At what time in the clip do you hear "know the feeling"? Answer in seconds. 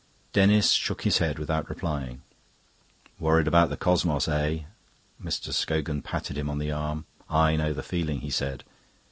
7.55-8.21